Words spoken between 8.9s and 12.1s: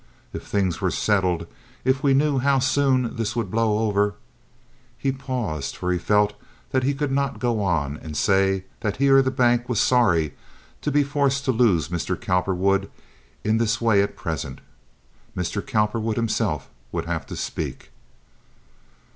he or the bank was sorry to be forced to lose